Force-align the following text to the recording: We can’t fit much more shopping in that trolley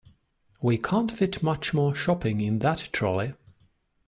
We 0.63 0.79
can’t 0.79 1.11
fit 1.11 1.43
much 1.43 1.75
more 1.75 1.93
shopping 1.93 2.41
in 2.41 2.57
that 2.57 2.89
trolley 2.91 3.33